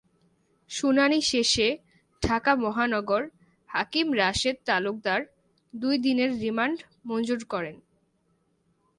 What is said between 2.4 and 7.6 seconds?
মহানগর হাকিম রাশেদ তালুকদার দুই দিনের রিমান্ড মঞ্জুর